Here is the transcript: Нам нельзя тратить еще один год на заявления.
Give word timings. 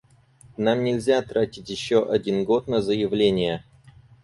Нам 0.57 0.81
нельзя 0.83 1.21
тратить 1.21 1.69
еще 1.69 2.09
один 2.09 2.43
год 2.43 2.67
на 2.67 2.81
заявления. 2.81 3.63